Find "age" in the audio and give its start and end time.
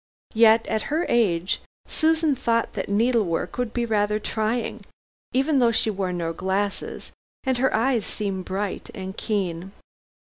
1.09-1.61